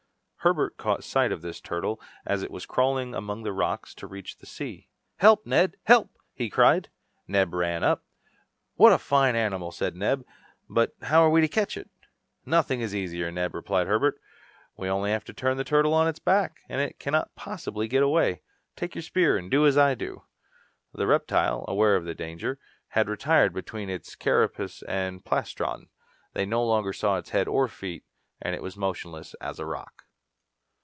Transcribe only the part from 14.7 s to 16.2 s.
"We have only to turn the turtle on its